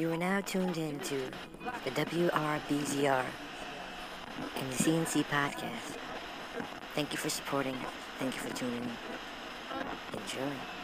[0.00, 1.30] You are now tuned in to
[1.84, 3.24] the WRBZR
[4.56, 5.98] and the CNC podcast.
[6.94, 7.76] Thank you for supporting.
[8.18, 10.18] Thank you for tuning in.
[10.18, 10.79] Enjoy.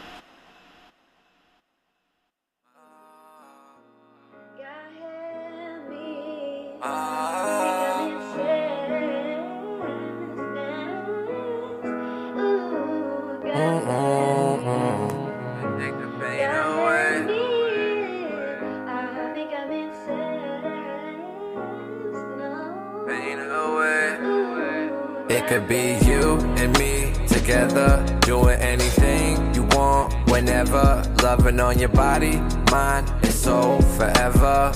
[31.67, 32.37] On your body,
[32.71, 34.71] mind, and soul forever.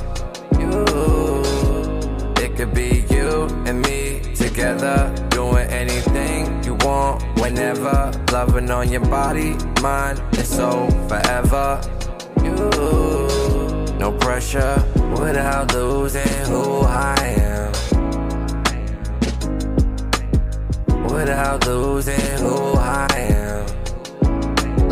[0.59, 0.84] You.
[2.44, 4.98] It could be you and me together,
[5.30, 8.12] doing anything you want, whenever.
[8.34, 11.80] Loving on your body, mind, and soul forever.
[12.44, 12.55] You.
[13.98, 14.76] No pressure
[15.17, 17.16] without losing who I
[17.53, 17.72] am.
[21.05, 23.61] Without losing who I am.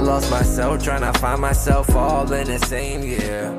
[0.10, 3.54] Lost myself trying to find myself all in the same year.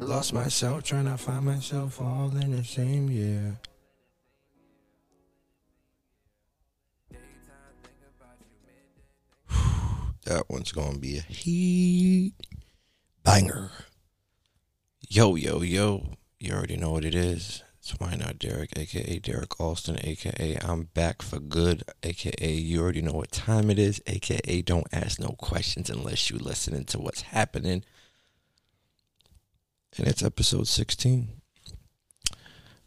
[0.00, 3.56] Lost myself trying to find myself all in the same year.
[10.24, 12.32] that one's gonna be a heat
[13.22, 13.70] banger.
[15.08, 16.14] Yo, yo, yo.
[16.40, 17.62] You already know what it is.
[17.92, 23.12] Why Not Derek, aka Derek Alston, aka I'm back for good, aka you already know
[23.12, 27.84] what time it is, aka don't ask no questions unless you listening to what's happening.
[29.98, 31.28] And it's episode 16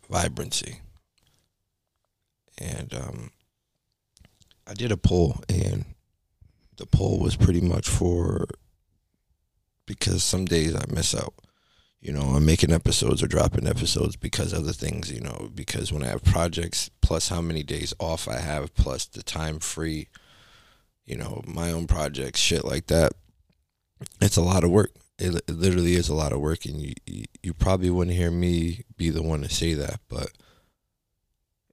[0.09, 0.81] Vibrancy.
[2.57, 3.31] And um,
[4.67, 5.85] I did a poll, and
[6.77, 8.47] the poll was pretty much for
[9.85, 11.33] because some days I miss out.
[12.01, 16.01] You know, I'm making episodes or dropping episodes because other things, you know, because when
[16.01, 20.07] I have projects, plus how many days off I have, plus the time free,
[21.05, 23.11] you know, my own projects, shit like that.
[24.21, 24.91] It's a lot of work.
[25.17, 28.31] It, it literally is a lot of work, and you, you you probably wouldn't hear
[28.31, 30.31] me be the one to say that, but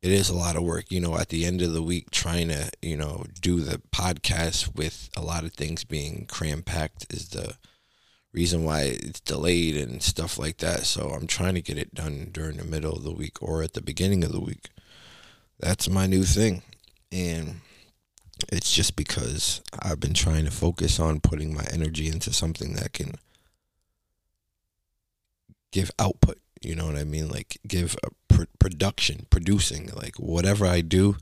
[0.03, 0.91] it is a lot of work.
[0.91, 4.75] You know, at the end of the week, trying to you know do the podcast
[4.75, 7.57] with a lot of things being cram packed is the
[8.37, 10.85] reason why it's delayed and stuff like that.
[10.85, 13.73] So I'm trying to get it done during the middle of the week or at
[13.73, 14.69] the beginning of the week.
[15.59, 16.63] That's my new thing,
[17.11, 17.61] and
[18.53, 22.93] it's just because I've been trying to focus on putting my energy into something that
[22.93, 23.15] can
[25.73, 26.39] give output.
[26.61, 27.31] You know what I mean?
[27.31, 31.17] Like give a pr- production, producing, like whatever I do.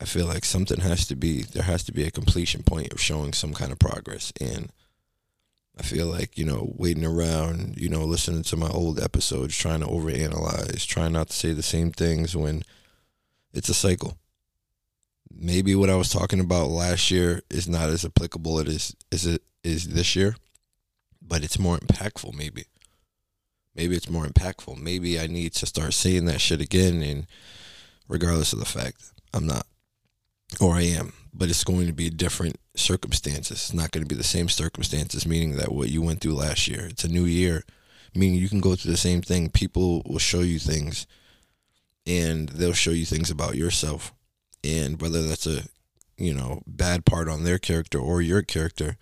[0.00, 3.00] I feel like something has to be there has to be a completion point of
[3.00, 4.70] showing some kind of progress and
[5.78, 9.80] I feel like, you know, waiting around, you know, listening to my old episodes, trying
[9.80, 12.62] to overanalyze, trying not to say the same things when
[13.52, 14.18] it's a cycle.
[15.30, 19.24] Maybe what I was talking about last year is not as applicable it is as
[19.24, 20.34] it is this year,
[21.22, 22.64] but it's more impactful maybe.
[23.76, 24.78] Maybe it's more impactful.
[24.78, 27.26] Maybe I need to start saying that shit again and
[28.08, 29.66] regardless of the fact I'm not
[30.60, 33.58] or I am, but it's going to be different circumstances.
[33.58, 36.68] It's not going to be the same circumstances, meaning that what you went through last
[36.68, 36.86] year.
[36.86, 37.64] It's a new year,
[38.14, 39.50] meaning you can go through the same thing.
[39.50, 41.06] People will show you things
[42.06, 44.12] and they'll show you things about yourself.
[44.64, 45.64] And whether that's a,
[46.16, 48.96] you know, bad part on their character or your character,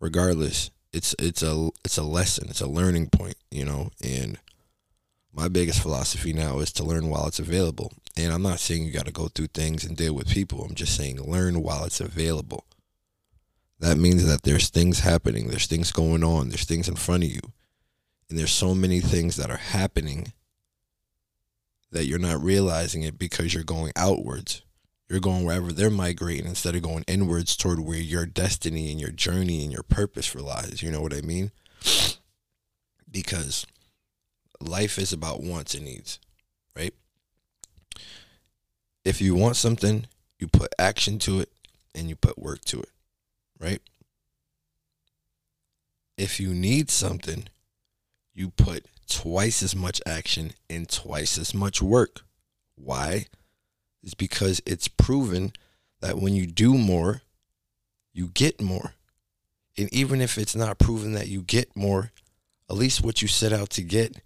[0.00, 4.38] regardless, it's it's a it's a lesson, it's a learning point, you know, and
[5.32, 7.92] my biggest philosophy now is to learn while it's available.
[8.16, 10.62] And I'm not saying you got to go through things and deal with people.
[10.62, 12.64] I'm just saying learn while it's available.
[13.78, 17.30] That means that there's things happening, there's things going on, there's things in front of
[17.30, 17.40] you.
[18.28, 20.32] And there's so many things that are happening
[21.90, 24.62] that you're not realizing it because you're going outwards.
[25.08, 29.10] You're going wherever they're migrating instead of going inwards toward where your destiny and your
[29.10, 30.82] journey and your purpose relies.
[30.82, 31.50] You know what I mean?
[33.12, 33.66] Because
[34.60, 36.20] life is about wants and needs?
[39.04, 40.06] If you want something,
[40.38, 41.50] you put action to it
[41.94, 42.90] and you put work to it,
[43.58, 43.80] right?
[46.18, 47.48] If you need something,
[48.34, 52.20] you put twice as much action and twice as much work.
[52.76, 53.26] Why?
[54.02, 55.52] It's because it's proven
[56.00, 57.22] that when you do more,
[58.12, 58.94] you get more.
[59.78, 62.12] And even if it's not proven that you get more,
[62.68, 64.16] at least what you set out to get,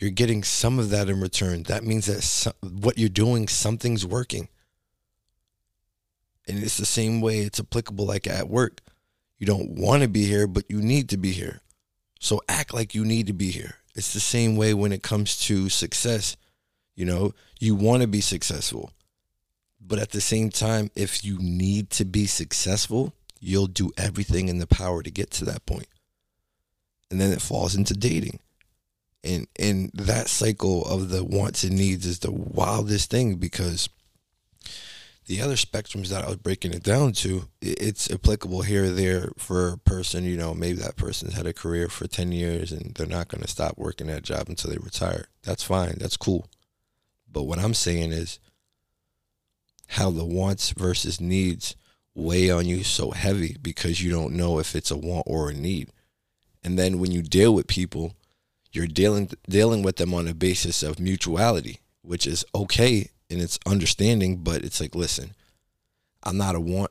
[0.00, 1.64] you're getting some of that in return.
[1.64, 4.48] That means that some, what you're doing, something's working.
[6.48, 8.80] And it's the same way it's applicable like at work.
[9.38, 11.60] You don't want to be here, but you need to be here.
[12.18, 13.76] So act like you need to be here.
[13.94, 16.36] It's the same way when it comes to success.
[16.96, 18.92] You know, you want to be successful.
[19.80, 24.58] But at the same time, if you need to be successful, you'll do everything in
[24.58, 25.88] the power to get to that point.
[27.10, 28.40] And then it falls into dating.
[29.22, 33.88] And and that cycle of the wants and needs is the wildest thing because
[35.26, 39.30] the other spectrums that I was breaking it down to, it's applicable here or there
[39.38, 42.94] for a person, you know, maybe that person's had a career for 10 years and
[42.96, 45.28] they're not going to stop working that job until they retire.
[45.44, 45.98] That's fine.
[45.98, 46.48] That's cool.
[47.30, 48.40] But what I'm saying is
[49.86, 51.76] how the wants versus needs
[52.12, 55.54] weigh on you so heavy because you don't know if it's a want or a
[55.54, 55.90] need.
[56.64, 58.14] And then when you deal with people,
[58.72, 63.58] you're dealing dealing with them on a basis of mutuality, which is okay and it's
[63.64, 65.34] understanding, but it's like, listen,
[66.22, 66.90] I'm not a want,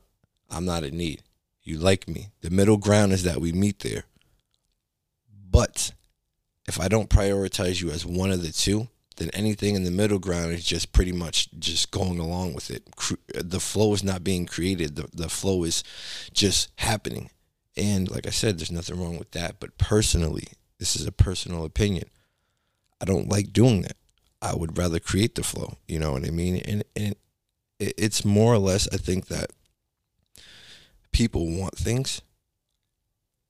[0.49, 1.21] I'm not a need.
[1.61, 2.29] You like me.
[2.41, 4.05] The middle ground is that we meet there.
[5.51, 5.91] But
[6.67, 8.87] if I don't prioritize you as one of the two,
[9.17, 12.87] then anything in the middle ground is just pretty much just going along with it.
[13.33, 14.95] The flow is not being created.
[14.95, 15.83] The, the flow is
[16.31, 17.29] just happening.
[17.75, 19.59] And like I said, there's nothing wrong with that.
[19.59, 20.47] But personally,
[20.79, 22.09] this is a personal opinion.
[23.01, 23.97] I don't like doing that.
[24.41, 25.77] I would rather create the flow.
[25.87, 26.57] You know what I mean?
[26.65, 27.15] And and
[27.79, 29.51] it's more or less I think that
[31.11, 32.21] people want things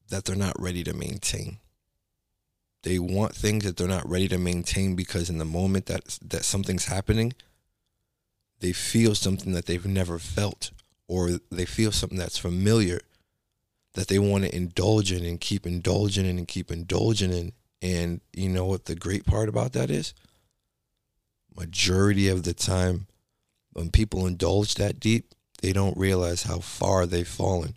[0.09, 1.57] that they're not ready to maintain.
[2.83, 6.45] They want things that they're not ready to maintain because in the moment that that
[6.45, 7.33] something's happening,
[8.59, 10.71] they feel something that they've never felt
[11.07, 13.01] or they feel something that's familiar
[13.99, 17.51] that they want to indulge in and keep indulging in and keep indulging in.
[17.81, 20.13] And you know what the great part about that is?
[21.59, 23.07] majority of the time,
[23.73, 27.75] when people indulge that deep, they don't realize how far they've fallen.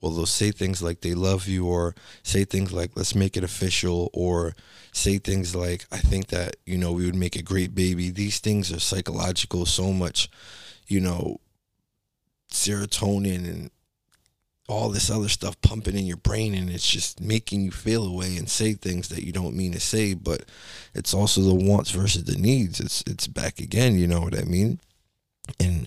[0.00, 3.44] Well, they'll say things like they love you, or say things like let's make it
[3.44, 4.54] official, or
[4.92, 8.10] say things like I think that, you know, we would make a great baby.
[8.10, 10.28] These things are psychological, so much,
[10.88, 11.40] you know,
[12.52, 13.70] serotonin and
[14.66, 18.36] all this other stuff pumping in your brain and it's just making you feel away
[18.36, 20.44] and say things that you don't mean to say but
[20.94, 22.80] it's also the wants versus the needs.
[22.80, 24.80] It's it's back again you know what i mean?
[25.60, 25.86] And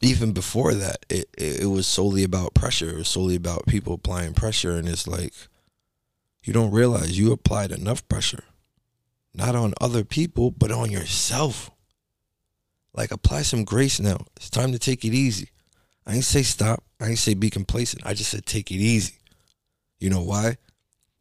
[0.00, 2.90] even before that it it was solely about pressure.
[2.90, 5.34] It was solely about people applying pressure and it's like
[6.44, 8.44] you don't realize you applied enough pressure
[9.34, 11.70] not on other people but on yourself.
[12.96, 14.18] Like apply some grace now.
[14.36, 15.48] It's time to take it easy.
[16.06, 16.84] I ain't say stop.
[17.04, 18.06] I ain't say be complacent.
[18.06, 19.18] I just said take it easy.
[19.98, 20.56] You know why?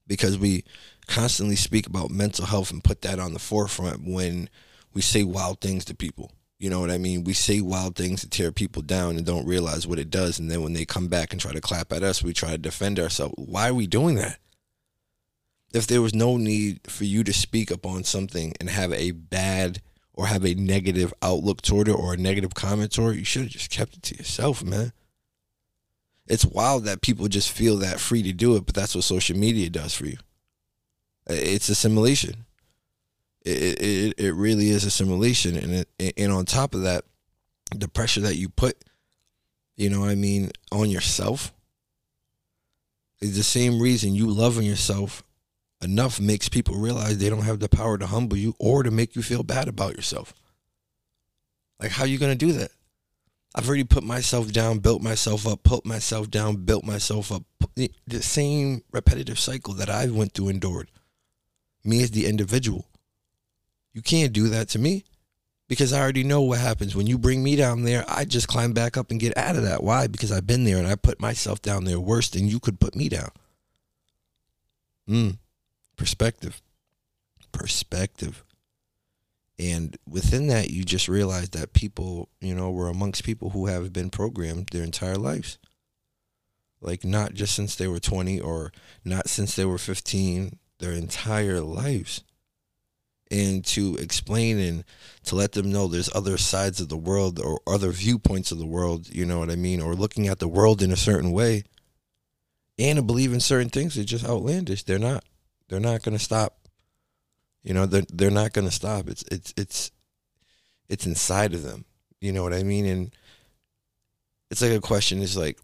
[0.07, 0.63] Because we
[1.07, 4.49] constantly speak about mental health and put that on the forefront when
[4.93, 6.31] we say wild things to people.
[6.57, 7.25] You know what I mean?
[7.25, 10.39] We say wild things to tear people down and don't realize what it does.
[10.39, 12.57] And then when they come back and try to clap at us, we try to
[12.57, 13.35] defend ourselves.
[13.37, 14.39] Why are we doing that?
[15.73, 19.11] If there was no need for you to speak up on something and have a
[19.11, 19.81] bad
[20.13, 23.41] or have a negative outlook toward it or a negative comment toward it, you should
[23.41, 24.93] have just kept it to yourself, man.
[26.33, 29.37] It's wild that people just feel that free to do it, but that's what social
[29.37, 30.17] media does for you.
[31.27, 32.45] It's assimilation.
[33.45, 37.05] It it, it really is assimilation, and it, and on top of that,
[37.75, 38.83] the pressure that you put,
[39.77, 41.53] you know, what I mean, on yourself
[43.21, 45.23] is the same reason you loving yourself
[45.83, 49.15] enough makes people realize they don't have the power to humble you or to make
[49.15, 50.33] you feel bad about yourself.
[51.79, 52.71] Like, how are you to do that?
[53.55, 57.43] I've already put myself down, built myself up, put myself down, built myself up.
[57.75, 60.89] The same repetitive cycle that I went through, endured.
[61.83, 62.87] Me as the individual.
[63.93, 65.03] You can't do that to me
[65.67, 66.95] because I already know what happens.
[66.95, 69.63] When you bring me down there, I just climb back up and get out of
[69.63, 69.83] that.
[69.83, 70.07] Why?
[70.07, 72.95] Because I've been there and I put myself down there worse than you could put
[72.95, 73.29] me down.
[75.07, 75.29] Hmm
[75.95, 76.61] perspective.
[77.51, 78.43] Perspective.
[79.59, 83.93] And within that, you just realize that people, you know, were amongst people who have
[83.93, 85.59] been programmed their entire lives.
[86.81, 88.71] Like, not just since they were 20 or
[89.05, 92.23] not since they were 15, their entire lives.
[93.31, 94.83] And to explain and
[95.25, 98.65] to let them know there's other sides of the world or other viewpoints of the
[98.65, 99.81] world, you know what I mean?
[99.81, 101.63] Or looking at the world in a certain way
[102.77, 104.83] and to believe in certain things are just outlandish.
[104.83, 105.23] They're not.
[105.69, 106.57] They're not going to stop.
[107.63, 109.07] You know, they're they're not going to stop.
[109.07, 109.91] It's it's it's
[110.89, 111.85] it's inside of them.
[112.19, 112.85] You know what I mean?
[112.85, 113.15] And
[114.51, 115.57] it's like a question is like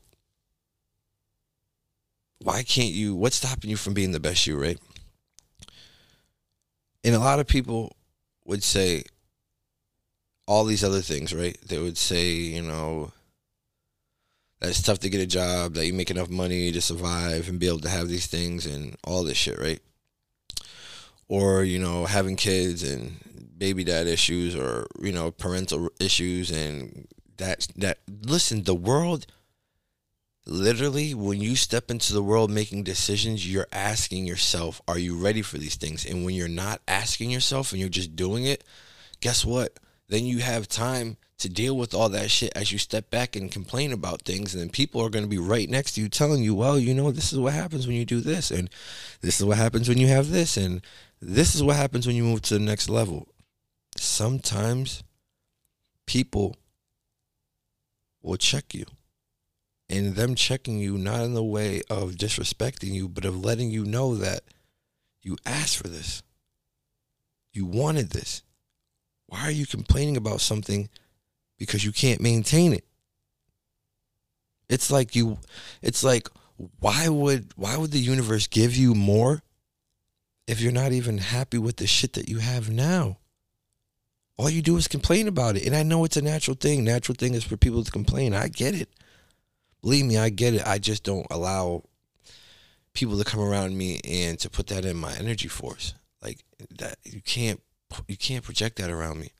[2.42, 4.80] why can't you what's stopping you from being the best you, right?
[7.04, 7.96] And a lot of people
[8.46, 9.04] would say
[10.48, 11.58] all these other things, right?
[11.66, 13.12] They would say, you know,
[14.60, 17.60] that it's tough to get a job, that you make enough money to survive and
[17.60, 19.80] be able to have these things and all this shit, right?
[21.30, 23.16] Or, you know, having kids and
[23.58, 27.08] baby dad issues or, you know, parental issues and
[27.38, 29.26] that that listen, the world
[30.50, 35.42] literally when you step into the world making decisions, you're asking yourself, are you ready
[35.42, 36.06] for these things?
[36.06, 38.64] And when you're not asking yourself and you're just doing it,
[39.22, 39.80] guess what?
[40.08, 43.52] Then you have time to deal with all that shit as you step back and
[43.52, 46.44] complain about things and then people are going to be right next to you telling
[46.44, 48.70] you well you know this is what happens when you do this and
[49.22, 50.82] this is what happens when you have this and
[51.22, 53.28] this is what happens when you move to the next level.
[53.98, 55.04] Sometimes
[56.06, 56.56] people
[58.22, 58.86] will check you
[59.90, 63.86] and them checking you not in the way of disrespecting you but of letting you
[63.86, 64.42] know that
[65.22, 66.24] you asked for this.
[67.52, 68.44] You wanted this.
[69.28, 70.90] Why are you complaining about something
[71.60, 72.86] because you can't maintain it.
[74.70, 75.38] It's like you
[75.82, 76.28] it's like
[76.80, 79.44] why would why would the universe give you more
[80.50, 83.18] if you're not even happy with the shit that you have now?
[84.36, 85.66] All you do is complain about it.
[85.66, 86.84] And I know it's a natural thing.
[86.84, 88.34] Natural thing is for people to complain.
[88.34, 88.90] I get it.
[89.82, 90.66] Believe me, I get it.
[90.66, 91.84] I just don't allow
[92.94, 95.94] people to come around me and to put that in my energy force.
[96.22, 96.40] Like
[96.80, 97.62] that you can't
[98.08, 99.32] you can't project that around me.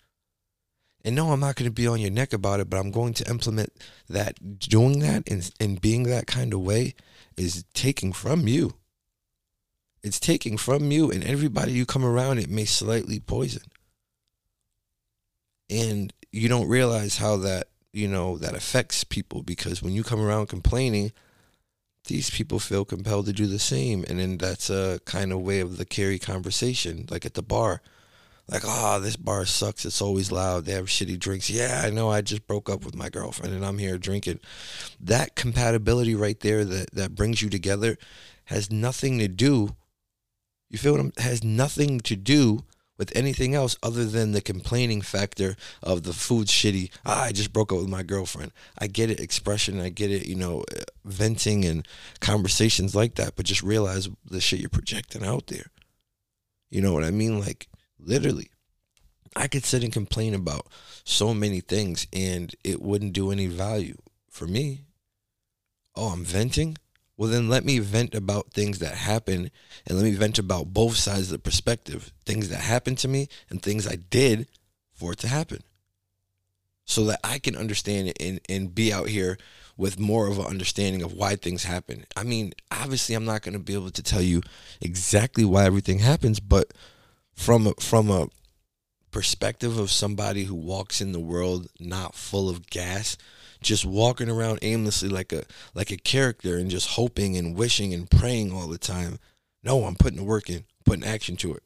[1.04, 3.14] And no, I'm not going to be on your neck about it, but I'm going
[3.16, 3.72] to implement
[4.10, 4.60] that.
[4.60, 6.94] Doing that and, and being that kind of way
[7.38, 8.76] is taking from you.
[10.04, 13.64] It's taking from you, and everybody you come around, it may slightly poison.
[15.70, 20.22] And you don't realize how that, you know, that affects people because when you come
[20.22, 21.12] around complaining,
[22.06, 24.04] these people feel compelled to do the same.
[24.08, 27.82] And then that's a kind of way of the carry conversation, like at the bar
[28.52, 29.86] like, oh, this bar sucks.
[29.86, 30.66] It's always loud.
[30.66, 31.50] They have shitty drinks.
[31.50, 32.10] Yeah, I know.
[32.10, 34.40] I just broke up with my girlfriend and I'm here drinking.
[35.00, 37.98] That compatibility right there that, that brings you together
[38.46, 39.76] has nothing to do.
[40.70, 42.64] You feel what I'm has nothing to do
[42.98, 46.92] with anything else other than the complaining factor of the food shitty.
[47.06, 48.52] Ah, I just broke up with my girlfriend.
[48.78, 49.80] I get it, expression.
[49.80, 50.66] I get it, you know,
[51.06, 51.88] venting and
[52.20, 53.36] conversations like that.
[53.36, 55.68] But just realize the shit you're projecting out there.
[56.70, 57.40] You know what I mean?
[57.40, 57.68] Like,
[58.00, 58.50] Literally.
[59.36, 60.68] I could sit and complain about
[61.04, 63.98] so many things and it wouldn't do any value
[64.30, 64.86] for me.
[65.96, 66.78] Oh, I'm venting?
[67.20, 69.52] Well, then let me vent about things that happen
[69.86, 73.28] and let me vent about both sides of the perspective things that happened to me
[73.50, 74.48] and things I did
[74.94, 75.60] for it to happen.
[76.86, 79.38] So that I can understand it and, and be out here
[79.76, 82.06] with more of an understanding of why things happen.
[82.16, 84.42] I mean, obviously, I'm not going to be able to tell you
[84.80, 86.74] exactly why everything happens, but
[87.34, 88.30] from a, from a
[89.12, 93.18] perspective of somebody who walks in the world not full of gas
[93.62, 98.10] just walking around aimlessly like a like a character and just hoping and wishing and
[98.10, 99.20] praying all the time.
[99.64, 101.64] No i'm putting the work in putting action to it.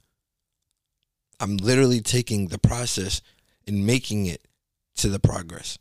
[1.40, 3.22] I'm literally taking the process
[3.68, 4.46] and making it
[4.96, 5.78] to the progress.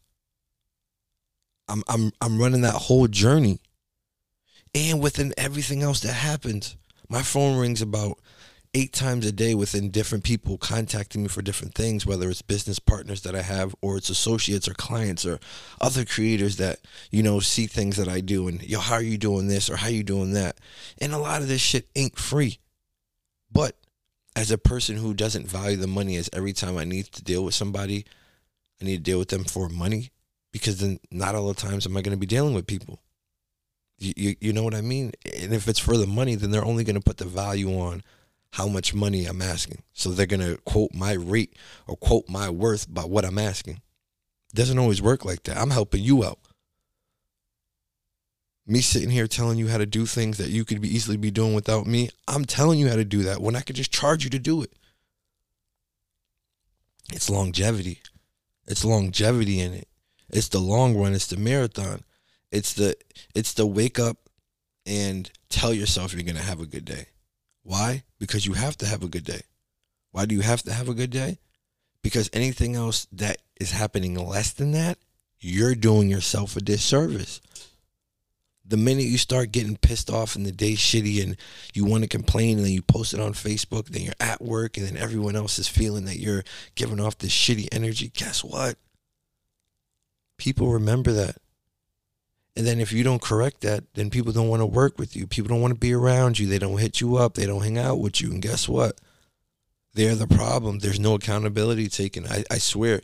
[1.69, 3.61] I'm i'm i'm running that whole journey.
[4.75, 6.77] And within everything else that happens
[7.09, 8.19] my phone rings about
[8.75, 12.79] eight times a day within different people contacting me for different things, whether it's business
[12.79, 15.39] partners that I have or it's associates or clients or
[15.81, 19.19] other creators that, you know, see things that I do and, yo, how are you
[19.19, 20.57] doing this or how are you doing that?
[20.99, 22.59] And a lot of this shit ain't free.
[23.53, 23.77] But
[24.35, 27.45] as a person who doesn't value the money as every time I need to deal
[27.45, 28.07] with somebody,
[28.81, 30.11] I need to deal with them for money
[30.51, 33.03] because then not all the times am I going to be dealing with people.
[33.99, 35.13] You, you, you know what I mean?
[35.39, 38.03] And if it's for the money, then they're only going to put the value on
[38.53, 39.83] how much money I'm asking.
[39.93, 41.57] So they're going to quote my rate
[41.87, 43.81] or quote my worth by what I'm asking.
[44.55, 45.57] Doesn't always work like that.
[45.57, 46.39] I'm helping you out.
[48.67, 51.31] Me sitting here telling you how to do things that you could be easily be
[51.31, 54.23] doing without me, I'm telling you how to do that when I could just charge
[54.23, 54.73] you to do it.
[57.13, 58.03] It's longevity.
[58.67, 59.89] It's longevity in it.
[60.29, 61.15] It's the long run.
[61.15, 62.05] It's the marathon.
[62.51, 62.97] It's the
[63.35, 64.29] it's the wake up
[64.87, 67.07] and tell yourself you're gonna have a good day.
[67.63, 68.03] Why?
[68.19, 69.43] Because you have to have a good day.
[70.11, 71.39] Why do you have to have a good day?
[72.03, 74.99] Because anything else that is happening less than that,
[75.41, 77.41] you're doing yourself a disservice.
[78.65, 81.37] The minute you start getting pissed off and the day's shitty and
[81.75, 84.77] you want to complain and then you post it on Facebook, then you're at work
[84.77, 88.77] and then everyone else is feeling that you're giving off this shitty energy, guess what?
[90.39, 91.37] People remember that.
[92.55, 95.27] And then if you don't correct that, then people don't want to work with you.
[95.27, 96.47] People don't want to be around you.
[96.47, 97.35] They don't hit you up.
[97.35, 98.31] They don't hang out with you.
[98.31, 99.01] And guess what?
[99.95, 100.79] They're the problem.
[100.79, 102.27] There's no accountability taken.
[102.27, 103.01] I, I swear.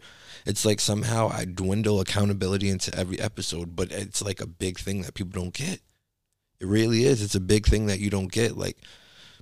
[0.47, 5.03] It's like somehow I dwindle accountability into every episode, but it's like a big thing
[5.03, 5.81] that people don't get.
[6.61, 7.23] It really is.
[7.23, 8.57] It's a big thing that you don't get.
[8.57, 8.79] Like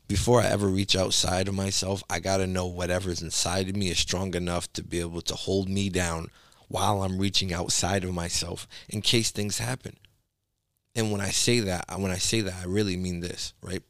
[0.08, 3.88] before I ever reach outside of myself, I got to know whatever's inside of me
[3.88, 6.28] is strong enough to be able to hold me down
[6.68, 9.96] while I'm reaching outside of myself in case things happen.
[10.94, 13.82] And when I say that, when I say that, I really mean this, right?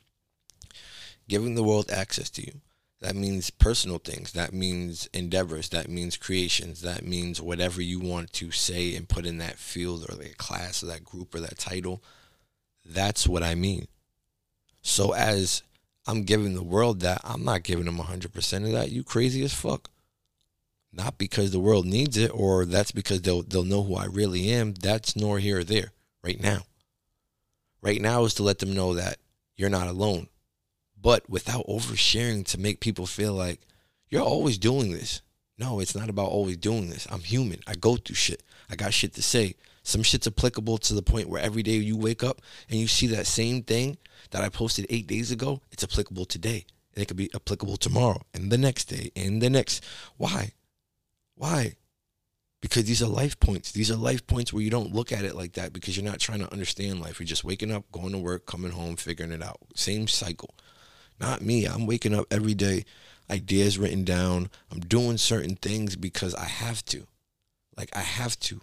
[1.28, 2.60] Giving the world access to you.
[3.00, 4.32] That means personal things.
[4.32, 5.68] That means endeavors.
[5.68, 6.80] That means creations.
[6.80, 10.82] That means whatever you want to say and put in that field or that class
[10.82, 12.02] or that group or that title.
[12.84, 13.86] That's what I mean.
[14.82, 15.62] So as
[16.06, 18.90] I'm giving the world that, I'm not giving them 100% of that.
[18.90, 19.90] You crazy as fuck.
[20.96, 24.50] Not because the world needs it or that's because they'll they'll know who I really
[24.50, 24.72] am.
[24.72, 25.92] That's nor here or there
[26.24, 26.62] right now.
[27.82, 29.18] Right now is to let them know that
[29.56, 30.28] you're not alone.
[31.00, 33.60] But without oversharing to make people feel like
[34.08, 35.20] you're always doing this.
[35.58, 37.06] No, it's not about always doing this.
[37.10, 37.60] I'm human.
[37.66, 38.42] I go through shit.
[38.70, 39.54] I got shit to say.
[39.82, 43.06] Some shit's applicable to the point where every day you wake up and you see
[43.08, 43.98] that same thing
[44.30, 46.64] that I posted eight days ago, it's applicable today.
[46.94, 49.84] And it could be applicable tomorrow and the next day and the next.
[50.16, 50.52] Why?
[51.36, 51.74] Why?
[52.60, 53.70] Because these are life points.
[53.70, 56.18] These are life points where you don't look at it like that because you're not
[56.18, 57.20] trying to understand life.
[57.20, 59.58] You're just waking up, going to work, coming home, figuring it out.
[59.74, 60.54] Same cycle.
[61.20, 61.66] Not me.
[61.66, 62.84] I'm waking up every day,
[63.30, 64.50] ideas written down.
[64.72, 67.06] I'm doing certain things because I have to.
[67.76, 68.60] Like I have to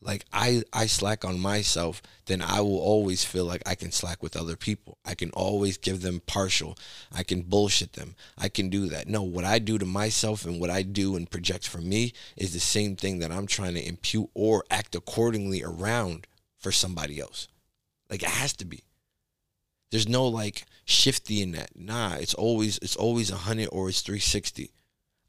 [0.00, 4.22] like I I slack on myself, then I will always feel like I can slack
[4.22, 4.98] with other people.
[5.04, 6.76] I can always give them partial.
[7.12, 8.14] I can bullshit them.
[8.36, 9.08] I can do that.
[9.08, 12.52] No, what I do to myself and what I do and project for me is
[12.52, 16.26] the same thing that I'm trying to impute or act accordingly around
[16.58, 17.48] for somebody else.
[18.10, 18.84] Like it has to be.
[19.90, 21.70] There's no like shifty in that.
[21.74, 24.72] Nah, it's always it's always a hundred or it's three sixty.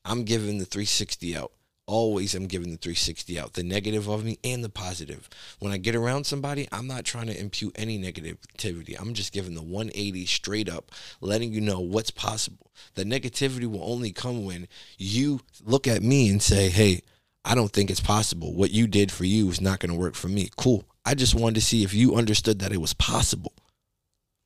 [0.07, 1.51] I'm giving the 360 out
[1.87, 5.29] always am giving the 360 out, the negative of me and the positive.
[5.59, 8.99] When I get around somebody, I'm not trying to impute any negativity.
[8.99, 10.91] I'm just giving the 180 straight up,
[11.21, 12.71] letting you know what's possible.
[12.95, 17.01] The negativity will only come when you look at me and say, hey,
[17.43, 18.53] I don't think it's possible.
[18.53, 20.49] What you did for you is not going to work for me.
[20.57, 20.83] Cool.
[21.05, 23.53] I just wanted to see if you understood that it was possible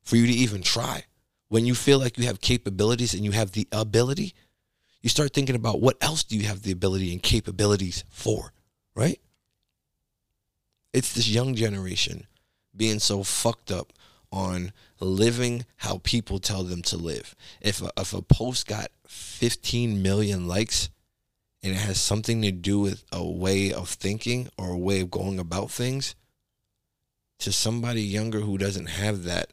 [0.04, 1.04] for you to even try.
[1.48, 4.34] When you feel like you have capabilities and you have the ability,
[5.02, 8.52] you start thinking about what else do you have the ability and capabilities for,
[8.94, 9.20] right?
[10.92, 12.26] It's this young generation
[12.74, 13.92] being so fucked up
[14.30, 17.34] on living how people tell them to live.
[17.60, 20.88] If a, if a post got 15 million likes
[21.62, 25.10] and it has something to do with a way of thinking or a way of
[25.10, 26.14] going about things,
[27.40, 29.50] to somebody younger who doesn't have that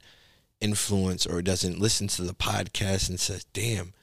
[0.62, 3.93] influence or doesn't listen to the podcast and says, damn,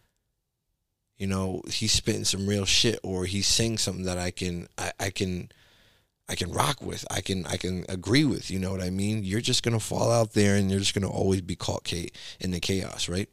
[1.17, 4.93] you know, he's spitting some real shit or he's saying something that I can I,
[5.01, 5.51] I can
[6.29, 7.05] I can rock with.
[7.11, 8.51] I can I can agree with.
[8.51, 9.25] You know what I mean?
[9.25, 11.93] You're just gonna fall out there and you're just gonna always be caught
[12.41, 13.29] in the chaos, right?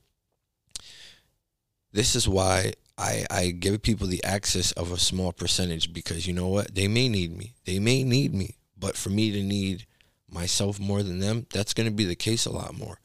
[1.91, 6.33] This is why I, I give people the access of a small percentage because you
[6.33, 6.73] know what?
[6.73, 7.53] They may need me.
[7.65, 8.57] They may need me.
[8.77, 9.85] But for me to need
[10.29, 12.99] myself more than them, that's gonna be the case a lot more.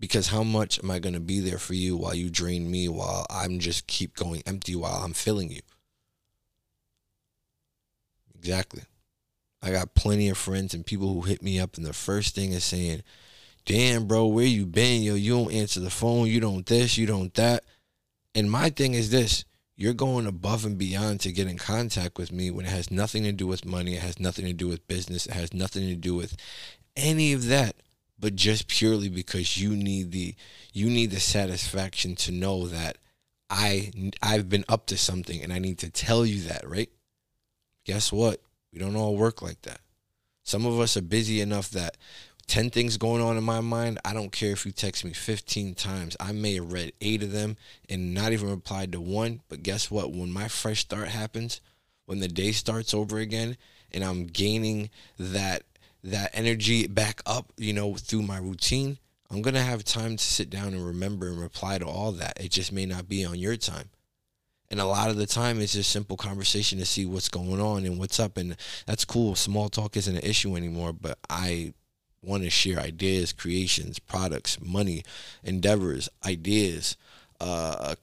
[0.00, 2.88] Because how much am I going to be there for you while you drain me
[2.88, 5.62] while I'm just keep going empty while I'm filling you?
[8.38, 8.82] Exactly.
[9.60, 12.52] I got plenty of friends and people who hit me up and the first thing
[12.52, 13.02] is saying,
[13.64, 15.02] "Damn, bro, where you been?
[15.02, 17.64] Yo, you don't answer the phone, you don't this, you don't that."
[18.36, 22.30] And my thing is this, you're going above and beyond to get in contact with
[22.30, 24.86] me when it has nothing to do with money, it has nothing to do with
[24.86, 26.36] business, it has nothing to do with
[26.96, 27.74] any of that
[28.18, 30.34] but just purely because you need the
[30.72, 32.98] you need the satisfaction to know that
[33.50, 36.90] I I've been up to something and I need to tell you that, right?
[37.84, 38.42] Guess what?
[38.72, 39.80] We don't all work like that.
[40.42, 41.96] Some of us are busy enough that
[42.46, 45.74] 10 things going on in my mind, I don't care if you text me 15
[45.74, 46.16] times.
[46.18, 49.90] I may have read 8 of them and not even replied to one, but guess
[49.90, 50.12] what?
[50.12, 51.60] When my fresh start happens,
[52.06, 53.58] when the day starts over again
[53.92, 55.64] and I'm gaining that
[56.04, 58.98] that energy back up, you know, through my routine,
[59.30, 62.40] I'm going to have time to sit down and remember and reply to all that.
[62.40, 63.90] It just may not be on your time.
[64.70, 67.84] And a lot of the time, it's just simple conversation to see what's going on
[67.84, 68.36] and what's up.
[68.36, 68.56] And
[68.86, 69.34] that's cool.
[69.34, 71.72] Small talk isn't an issue anymore, but I
[72.22, 75.04] want to share ideas, creations, products, money,
[75.42, 76.96] endeavors, ideas,
[77.40, 77.94] uh,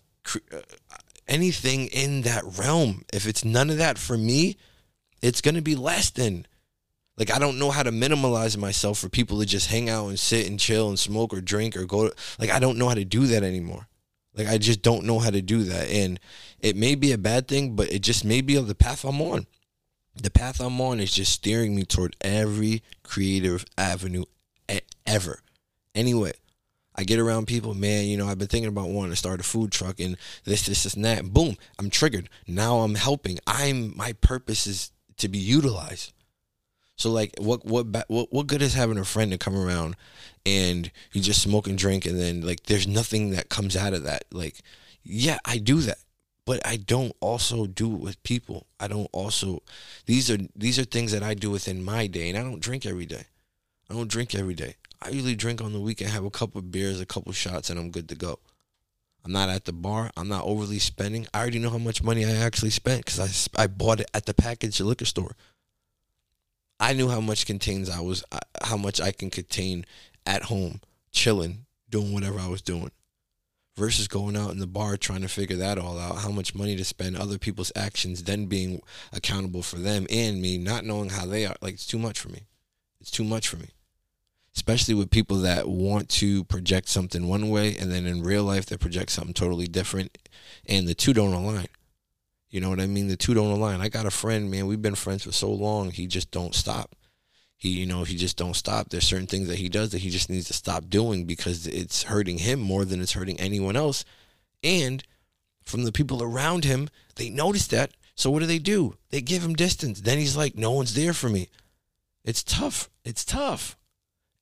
[0.52, 0.60] uh,
[1.28, 3.04] anything in that realm.
[3.14, 4.58] If it's none of that for me,
[5.22, 6.48] it's going to be less than
[7.18, 10.20] like I don't know how to minimalize myself for people to just hang out and
[10.20, 12.96] sit and chill and smoke or drink or go to, like I don't know how
[12.96, 13.88] to do that anymore.
[14.36, 15.90] Like I just don't know how to do that.
[15.90, 16.20] And
[16.60, 19.48] it may be a bad thing, but it just may be the path I'm on.
[20.22, 24.26] The path I'm on is just steering me toward every creative avenue
[25.06, 25.40] ever.
[25.94, 26.34] Anyway,
[26.96, 29.44] I get around people, man, you know, I've been thinking about wanting to start a
[29.44, 31.34] food truck and this, this, this, and that.
[31.34, 32.30] Boom, I'm triggered.
[32.48, 33.40] Now I'm helping.
[33.46, 36.14] I'm my purpose is to be utilized.
[36.98, 39.96] So like, what what what what good is having a friend to come around
[40.46, 44.04] and you just smoke and drink and then like there's nothing that comes out of
[44.04, 44.26] that.
[44.32, 44.62] Like,
[45.04, 45.98] yeah, I do that,
[46.46, 48.68] but I don't also do it with people.
[48.80, 49.62] I don't also
[50.06, 52.86] these are these are things that I do within my day, and I don't drink
[52.86, 53.26] every day.
[53.90, 54.76] I don't drink every day.
[55.02, 57.78] I usually drink on the weekend, have a couple of beers, a couple shots, and
[57.80, 58.40] I'm good to go.
[59.24, 60.12] I'm not at the bar.
[60.16, 61.28] I'm not overly spending.
[61.34, 64.28] I already know how much money I actually spent because I, I bought it at
[64.28, 65.36] the package liquor store.
[66.80, 69.86] I knew how much contains I was, uh, how much I can contain
[70.26, 72.92] at home, chilling, doing whatever I was doing,
[73.78, 76.76] versus going out in the bar trying to figure that all out, how much money
[76.76, 78.82] to spend, other people's actions, then being
[79.14, 81.56] accountable for them and me, not knowing how they are.
[81.62, 82.44] Like it's too much for me.
[83.00, 83.70] It's too much for me.
[84.56, 88.66] Especially with people that want to project something one way and then in real life
[88.66, 90.18] they project something totally different
[90.68, 91.68] and the two don't align.
[92.56, 93.10] You know what I mean?
[93.10, 93.82] The two don't align.
[93.82, 94.66] I got a friend, man.
[94.66, 95.92] We've been friends for so long.
[95.92, 96.96] He just don't stop.
[97.58, 98.88] He, you know, he just don't stop.
[98.88, 102.04] There's certain things that he does that he just needs to stop doing because it's
[102.04, 104.06] hurting him more than it's hurting anyone else.
[104.64, 105.04] And
[105.64, 106.88] from the people around him,
[107.18, 107.92] they notice that.
[108.16, 108.96] So what do they do?
[109.10, 110.00] They give him distance.
[110.00, 111.50] Then he's like, no one's there for me.
[112.24, 112.90] It's tough.
[113.04, 113.76] It's tough.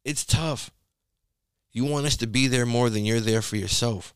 [0.05, 0.69] It's tough.
[1.71, 4.13] You want us to be there more than you're there for yourself.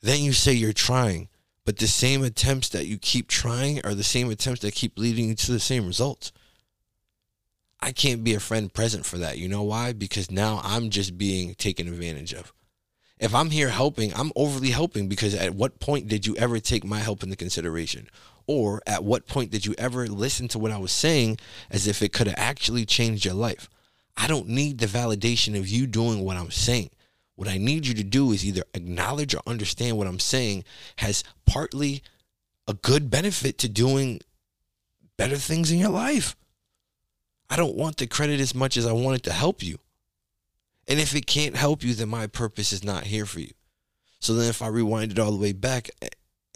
[0.00, 1.28] Then you say you're trying.
[1.68, 5.28] But the same attempts that you keep trying are the same attempts that keep leading
[5.28, 6.32] you to the same results.
[7.78, 9.36] I can't be a friend present for that.
[9.36, 9.92] You know why?
[9.92, 12.54] Because now I'm just being taken advantage of.
[13.18, 16.86] If I'm here helping, I'm overly helping because at what point did you ever take
[16.86, 18.08] my help into consideration?
[18.46, 21.36] Or at what point did you ever listen to what I was saying
[21.70, 23.68] as if it could have actually changed your life?
[24.16, 26.88] I don't need the validation of you doing what I'm saying.
[27.38, 30.64] What I need you to do is either acknowledge or understand what I'm saying
[30.96, 32.02] has partly
[32.66, 34.22] a good benefit to doing
[35.16, 36.34] better things in your life.
[37.48, 39.78] I don't want the credit as much as I want it to help you.
[40.88, 43.52] And if it can't help you, then my purpose is not here for you.
[44.18, 45.90] So then, if I rewind it all the way back,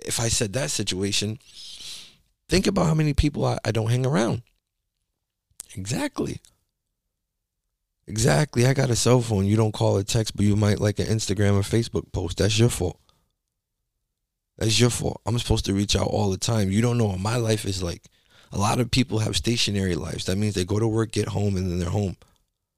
[0.05, 1.39] if I said that situation,
[2.49, 4.43] think about how many people I, I don't hang around.
[5.77, 6.41] Exactly.
[8.07, 8.67] Exactly.
[8.67, 9.47] I got a cell phone.
[9.47, 12.39] You don't call or text, but you might like an Instagram or Facebook post.
[12.39, 12.99] That's your fault.
[14.59, 15.21] That's your fault.
[15.25, 16.71] I'm supposed to reach out all the time.
[16.71, 18.03] You don't know what my life is like.
[18.53, 20.27] A lot of people have stationary lives.
[20.27, 22.17] That means they go to work, get home, and then they're home.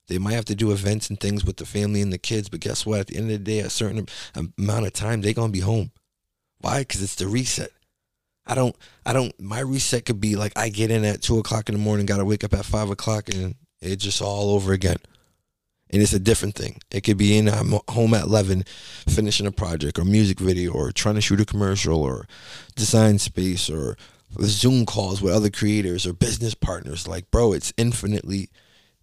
[0.07, 2.61] They might have to do events and things with the family and the kids, but
[2.61, 3.01] guess what?
[3.01, 4.07] At the end of the day, a certain
[4.37, 5.91] amount of time, they're gonna be home.
[6.59, 6.81] Why?
[6.81, 7.71] Because it's the reset.
[8.47, 8.77] I don't.
[9.07, 9.33] I don't.
[9.41, 12.19] My reset could be like I get in at two o'clock in the morning, got
[12.19, 14.99] to wake up at five o'clock, and it's just all over again
[15.95, 16.81] and it's a different thing.
[16.91, 18.65] It could be in I'm home at eleven,
[19.09, 22.27] finishing a project or music video or trying to shoot a commercial or
[22.75, 23.97] design space or
[24.41, 27.07] Zoom calls with other creators or business partners.
[27.07, 28.51] Like, bro, it's infinitely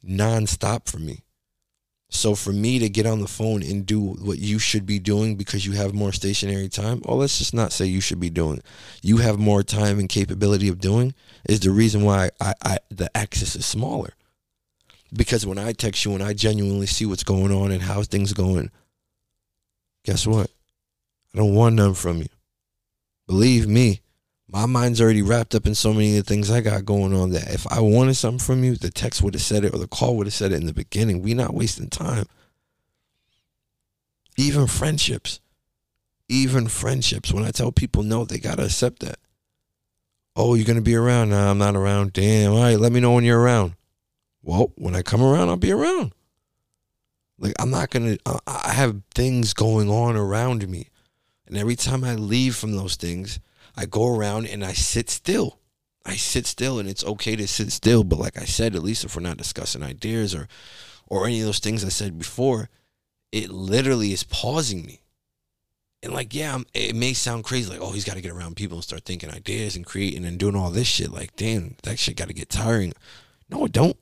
[0.06, 1.24] nonstop for me.
[2.10, 5.38] So for me to get on the phone and do what you should be doing
[5.38, 8.62] because you have more stationary time, well, let's just not say you should be doing.
[9.02, 11.14] You have more time and capability of doing
[11.48, 14.10] is the reason why I, I the access is smaller.
[15.14, 18.32] Because when I text you and I genuinely see what's going on and how things
[18.32, 18.72] are going,
[20.06, 20.50] guess what?
[21.34, 22.28] I don't want none from you.
[23.28, 24.02] Believe me,
[24.48, 27.32] my mind's already wrapped up in so many of the things I got going on
[27.32, 29.88] that if I wanted something from you, the text would have said it or the
[29.88, 31.22] call would have said it in the beginning.
[31.22, 32.26] We not wasting time.
[34.38, 35.40] Even friendships.
[36.28, 37.34] Even friendships.
[37.34, 39.20] When I tell people no, they gotta accept that.
[40.36, 41.30] Oh, you're gonna be around?
[41.30, 42.14] Nah, I'm not around.
[42.14, 42.54] Damn.
[42.54, 43.76] All right, let me know when you're around.
[44.44, 46.14] Well, when I come around, I'll be around.
[47.38, 48.18] Like I'm not gonna.
[48.46, 50.90] I have things going on around me,
[51.48, 53.40] and every time I leave from those things,
[53.76, 55.60] I go around and I sit still.
[56.06, 58.04] I sit still, and it's okay to sit still.
[58.04, 60.48] But like I said, at least if we're not discussing ideas or,
[61.08, 62.70] or any of those things I said before,
[63.32, 65.02] it literally is pausing me.
[66.04, 68.56] And like, yeah, I'm, it may sound crazy, like, oh, he's got to get around
[68.56, 71.12] people and start thinking ideas and creating and doing all this shit.
[71.12, 72.94] Like, damn, that shit got to get tiring.
[73.48, 73.98] No, it don't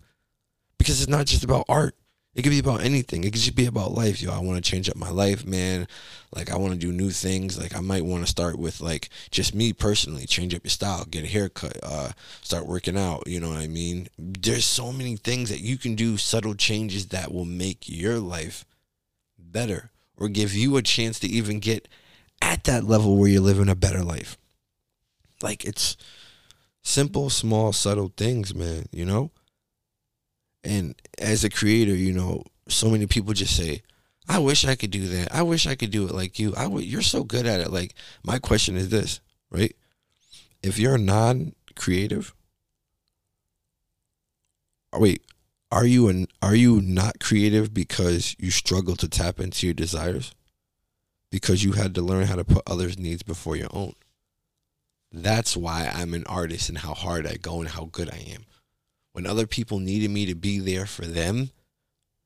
[0.79, 1.95] because it's not just about art.
[2.35, 3.23] It could be about anything.
[3.23, 4.21] It could just be about life.
[4.21, 5.87] Yo, I want to change up my life, man.
[6.33, 7.59] Like I want to do new things.
[7.59, 11.05] Like I might want to start with like just me personally, change up your style,
[11.05, 12.11] get a haircut, uh,
[12.41, 13.27] start working out.
[13.27, 14.07] You know what I mean?
[14.17, 18.63] There's so many things that you can do, subtle changes that will make your life
[19.37, 21.87] better or give you a chance to even get
[22.41, 24.37] at that level where you're living a better life.
[25.41, 25.97] Like it's
[26.83, 29.31] simple, small, subtle things, man, you know?
[30.63, 33.81] And as a creator, you know, so many people just say,
[34.27, 35.33] I wish I could do that.
[35.33, 36.53] I wish I could do it like you.
[36.55, 37.71] I w- you're so good at it.
[37.71, 39.75] Like my question is this, right?
[40.61, 42.35] If you're non-creative,
[44.93, 45.23] oh, wait,
[45.71, 50.33] are you an are you not creative because you struggle to tap into your desires?
[51.31, 53.93] Because you had to learn how to put others' needs before your own.
[55.11, 58.45] That's why I'm an artist and how hard I go and how good I am.
[59.19, 61.49] When other people needed me to be there for them,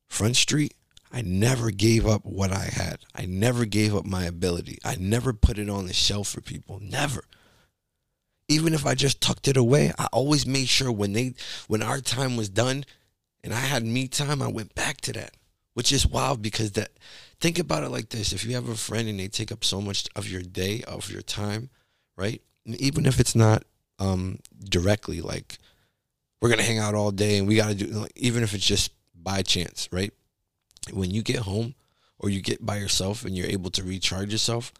[0.09, 0.75] Front Street,
[1.11, 2.99] I never gave up what I had.
[3.15, 4.77] I never gave up my ability.
[4.85, 6.79] I never put it on the shelf for people.
[6.79, 7.23] Never.
[8.47, 11.33] Even if I just tucked it away, I always made sure when they
[11.65, 12.85] when our time was done
[13.43, 15.31] and I had me time, I went back to that.
[15.73, 16.91] Which is wild because that
[17.39, 18.33] think about it like this.
[18.33, 21.09] If you have a friend and they take up so much of your day, of
[21.09, 21.71] your time,
[22.15, 22.39] right?
[22.67, 23.63] even if it's not
[23.97, 24.37] um,
[24.69, 25.57] directly like
[26.43, 29.41] we're gonna hang out all day and we gotta do even if it's just by
[29.41, 30.11] chance right?
[30.91, 31.73] When you get home
[32.19, 34.73] or you get by yourself and you're able to recharge yourself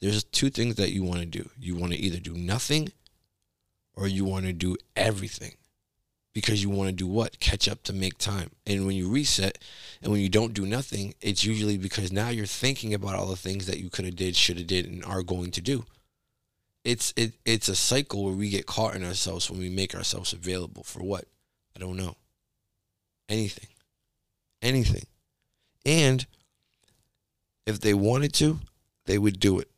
[0.00, 1.50] there's two things that you want to do.
[1.58, 2.92] You want to either do nothing
[3.96, 5.56] or you want to do everything
[6.34, 7.40] because you want to do what?
[7.40, 8.50] Catch up to make time.
[8.64, 9.58] And when you reset
[10.00, 13.34] and when you don't do nothing it's usually because now you're thinking about all the
[13.34, 15.84] things that you could have did should have did and are going to do
[16.88, 20.32] it's it it's a cycle where we get caught in ourselves when we make ourselves
[20.32, 21.26] available for what?
[21.76, 22.16] I don't know.
[23.28, 23.68] Anything.
[24.62, 25.04] Anything.
[25.84, 26.24] And
[27.66, 28.60] if they wanted to,
[29.04, 29.68] they would do it.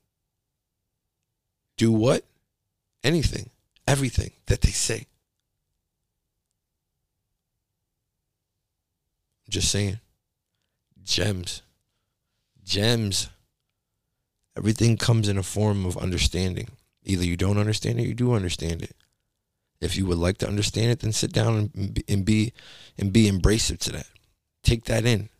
[1.76, 2.24] Do what?
[3.02, 3.50] Anything.
[3.88, 5.06] Everything that they say.
[9.48, 9.98] Just saying.
[11.02, 11.62] Gems.
[12.62, 13.30] Gems.
[14.56, 16.68] Everything comes in a form of understanding.
[17.04, 18.94] Either you don't understand it, or you do understand it.
[19.80, 22.52] If you would like to understand it, then sit down and be and be,
[22.98, 24.08] and be embracive to that.
[24.62, 25.30] Take that in.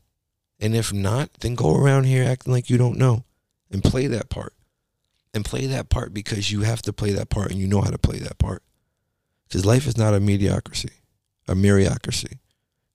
[0.58, 3.24] And if not, then go around here acting like you don't know
[3.70, 4.54] and play that part.
[5.32, 7.90] And play that part because you have to play that part and you know how
[7.90, 8.64] to play that part.
[9.46, 10.90] Because life is not a mediocrity,
[11.46, 12.38] a meritocracy.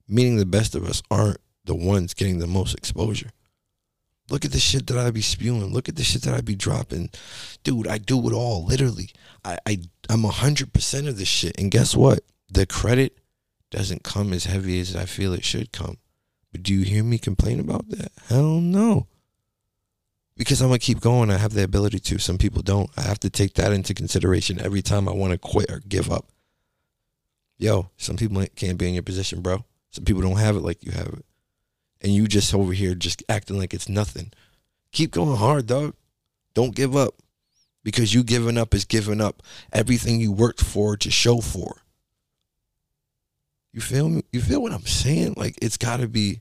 [0.06, 3.30] Meaning the best of us aren't the ones getting the most exposure.
[4.28, 5.72] Look at the shit that I be spewing.
[5.72, 7.10] Look at the shit that I be dropping.
[7.62, 9.10] Dude, I do it all, literally.
[9.44, 11.58] I, I I'm hundred percent of this shit.
[11.58, 12.20] And guess what?
[12.50, 13.18] The credit
[13.70, 15.98] doesn't come as heavy as I feel it should come.
[16.50, 18.10] But do you hear me complain about that?
[18.28, 19.06] Hell no.
[20.36, 21.30] Because I'm gonna keep going.
[21.30, 22.18] I have the ability to.
[22.18, 22.90] Some people don't.
[22.96, 26.10] I have to take that into consideration every time I want to quit or give
[26.10, 26.26] up.
[27.58, 29.64] Yo, some people can't be in your position, bro.
[29.92, 31.25] Some people don't have it like you have it
[32.06, 34.32] and you just over here just acting like it's nothing.
[34.92, 35.92] Keep going hard, dog.
[36.54, 37.16] Don't give up.
[37.82, 39.42] Because you giving up is giving up
[39.72, 41.82] everything you worked for to show for.
[43.72, 44.22] You feel me?
[44.32, 45.34] You feel what I'm saying?
[45.36, 46.38] Like it's gotta be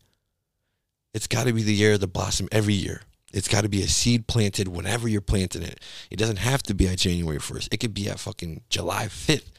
[1.15, 3.01] it's gotta be the year of the blossom every year.
[3.34, 5.80] It's gotta be a seed planted whenever you're planting it.
[6.12, 7.69] It doesn't have to be at January 1st.
[7.71, 9.49] It could be at fucking July 5th.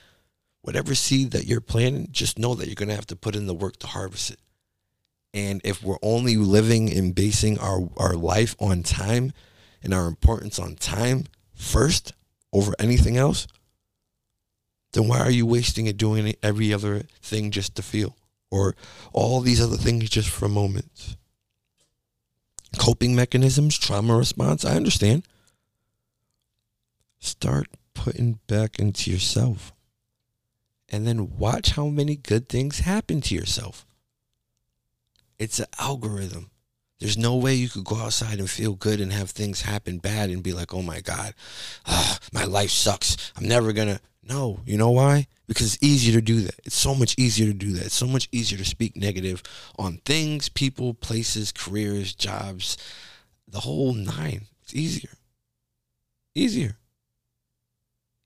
[0.62, 3.54] Whatever seed that you're planting, just know that you're gonna have to put in the
[3.54, 4.38] work to harvest it.
[5.36, 9.34] And if we're only living and basing our, our life on time
[9.82, 12.14] and our importance on time first
[12.54, 13.46] over anything else,
[14.94, 18.16] then why are you wasting it doing every other thing just to feel?
[18.50, 18.74] Or
[19.12, 21.18] all these other things just for moments?
[22.78, 25.26] Coping mechanisms, trauma response, I understand.
[27.18, 29.74] Start putting back into yourself.
[30.88, 33.85] And then watch how many good things happen to yourself.
[35.38, 36.50] It's an algorithm.
[36.98, 40.30] There's no way you could go outside and feel good and have things happen bad
[40.30, 41.34] and be like, oh my God,
[41.84, 43.32] ah, my life sucks.
[43.36, 44.00] I'm never going to.
[44.22, 45.28] No, you know why?
[45.46, 46.54] Because it's easier to do that.
[46.64, 47.86] It's so much easier to do that.
[47.86, 49.42] It's so much easier to speak negative
[49.78, 52.76] on things, people, places, careers, jobs,
[53.46, 54.46] the whole nine.
[54.62, 55.10] It's easier.
[56.34, 56.76] Easier.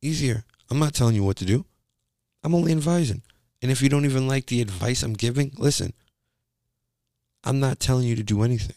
[0.01, 0.45] Easier.
[0.71, 1.67] I'm not telling you what to do.
[2.43, 3.23] I'm only advising.
[3.61, 5.93] And if you don't even like the advice I'm giving, listen,
[7.43, 8.77] I'm not telling you to do anything.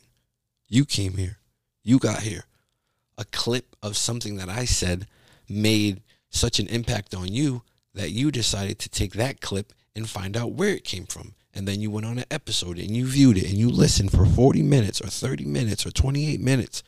[0.68, 1.38] You came here.
[1.84, 2.46] You got here.
[3.18, 5.08] A clip of something that I said
[5.50, 10.36] made such an impact on you that you decided to take that clip and find
[10.36, 11.36] out where it came from.
[11.54, 14.26] And then you went on an episode and you viewed it and you listened for
[14.26, 16.82] 40 minutes or 30 minutes or 28 minutes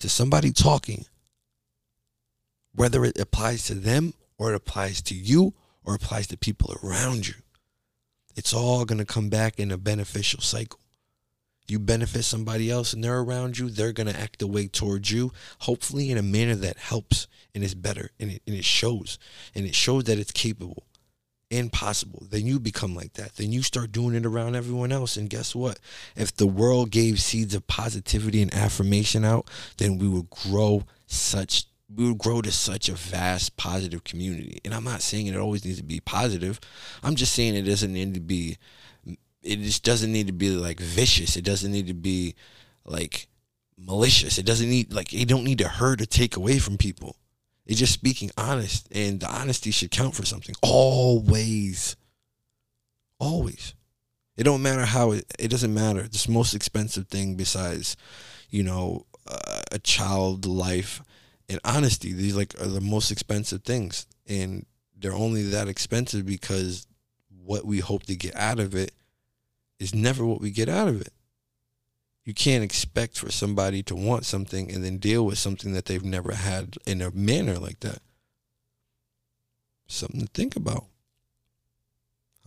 [0.00, 1.06] to somebody talking,
[2.74, 7.26] whether it applies to them or it applies to you or applies to people around
[7.26, 7.34] you
[8.38, 10.78] it's all going to come back in a beneficial cycle.
[11.68, 15.30] you benefit somebody else and they're around you, they're gonna act the way towards you,
[15.60, 19.18] hopefully in a manner that helps and is better and it, and it shows.
[19.54, 20.84] And it shows that it's capable
[21.50, 22.26] and possible.
[22.30, 23.36] Then you become like that.
[23.36, 25.16] Then you start doing it around everyone else.
[25.16, 25.78] And guess what?
[26.16, 31.66] If the world gave seeds of positivity and affirmation out, then we would grow such
[31.94, 34.60] we would grow to such a vast positive community.
[34.64, 36.60] And I'm not saying it always needs to be positive.
[37.02, 38.58] I'm just saying it doesn't need to be
[39.42, 41.36] it just doesn't need to be like vicious.
[41.36, 42.34] It doesn't need to be
[42.84, 43.28] like
[43.78, 44.38] malicious.
[44.38, 47.16] It doesn't need like you don't need to hurt or take away from people.
[47.66, 50.54] It's just speaking honest, and the honesty should count for something.
[50.62, 51.96] Always,
[53.18, 53.74] always.
[54.36, 55.26] It don't matter how it.
[55.38, 56.02] It doesn't matter.
[56.02, 57.96] This most expensive thing besides,
[58.50, 61.02] you know, uh, a child life
[61.48, 62.12] and honesty.
[62.12, 66.86] These like are the most expensive things, and they're only that expensive because
[67.44, 68.92] what we hope to get out of it
[69.78, 71.12] is never what we get out of it.
[72.24, 76.04] You can't expect for somebody to want something and then deal with something that they've
[76.04, 78.00] never had in a manner like that.
[79.86, 80.84] Something to think about.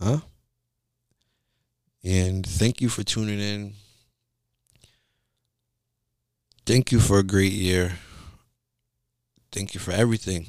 [0.00, 0.18] Huh?
[2.04, 3.72] And thank you for tuning in.
[6.64, 7.98] Thank you for a great year.
[9.52, 10.46] Thank you for everything.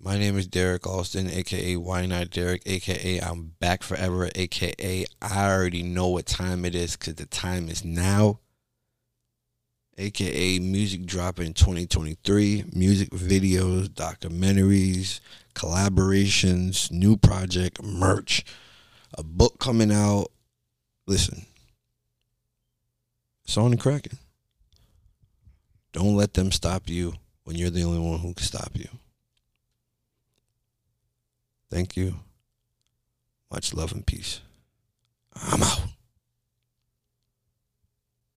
[0.00, 5.48] My name is Derek Alston, aka Why Not Derek, aka I'm Back Forever, aka I
[5.48, 8.40] already know what time it is because the time is now,
[9.98, 15.20] aka Music Dropping 2023, music videos, documentaries,
[15.54, 18.44] collaborations, new project, merch,
[19.14, 20.32] a book coming out.
[21.06, 21.46] Listen,
[23.44, 24.18] it's on the cracking.
[25.92, 27.14] Don't let them stop you
[27.48, 28.86] when you're the only one who can stop you.
[31.70, 32.16] Thank you.
[33.50, 34.42] Much love and peace.
[35.34, 35.80] I'm out.